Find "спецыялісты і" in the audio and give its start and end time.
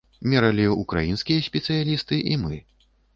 1.49-2.39